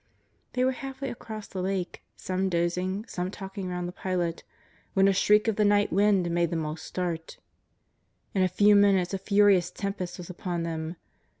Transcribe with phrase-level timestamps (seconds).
[0.53, 4.43] They were half way across the Lake, some dozing, some talking round the pilot,
[4.95, 7.37] when a shriek of the night wind made them all start.
[8.33, 10.95] In a few minutes a furious tempest was upon them.